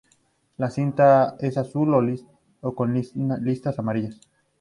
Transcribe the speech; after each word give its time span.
La 0.57 0.71
cinta 0.71 1.35
es 1.39 1.59
azul 1.59 2.23
con 2.73 2.95
listas 3.13 3.77
amarillas. 3.77 4.19